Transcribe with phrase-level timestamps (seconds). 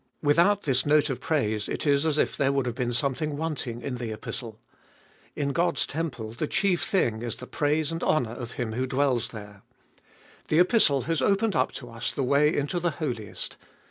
[0.23, 3.83] Without this note of praise it is as if there would have been something wanting
[3.83, 4.59] in the Epistle.
[5.35, 9.29] In God's temple the chief thing is the praise and honour of Him who dwells
[9.29, 9.61] there.
[10.47, 13.57] The Epistle has opened up to us the way into the Holiest.